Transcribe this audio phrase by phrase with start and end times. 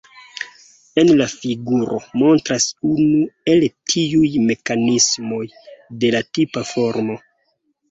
[1.01, 3.21] En la figuro montras unu
[3.55, 5.45] el tiuj mekanismoj,
[6.05, 7.23] de la tipa formo.